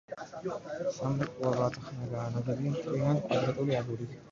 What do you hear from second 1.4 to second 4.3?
რვაწახნაგაა, ნაგებია მთლიანად კვადრატული აგურით.